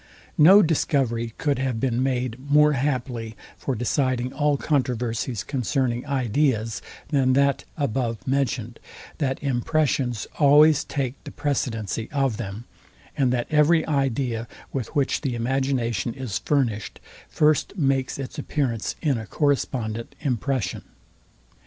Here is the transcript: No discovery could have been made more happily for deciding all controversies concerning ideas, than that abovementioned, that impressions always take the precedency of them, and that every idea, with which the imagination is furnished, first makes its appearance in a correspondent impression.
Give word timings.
No 0.39 0.63
discovery 0.63 1.35
could 1.37 1.59
have 1.59 1.79
been 1.79 2.01
made 2.01 2.39
more 2.49 2.71
happily 2.73 3.35
for 3.55 3.75
deciding 3.75 4.33
all 4.33 4.57
controversies 4.57 5.43
concerning 5.43 6.07
ideas, 6.07 6.81
than 7.09 7.33
that 7.33 7.65
abovementioned, 7.77 8.79
that 9.19 9.37
impressions 9.43 10.25
always 10.39 10.83
take 10.83 11.23
the 11.23 11.29
precedency 11.29 12.09
of 12.11 12.37
them, 12.37 12.63
and 13.15 13.31
that 13.31 13.45
every 13.51 13.85
idea, 13.85 14.47
with 14.73 14.87
which 14.95 15.21
the 15.21 15.35
imagination 15.35 16.15
is 16.15 16.39
furnished, 16.39 16.99
first 17.29 17.77
makes 17.77 18.17
its 18.17 18.39
appearance 18.39 18.95
in 19.03 19.19
a 19.19 19.27
correspondent 19.27 20.15
impression. 20.21 20.81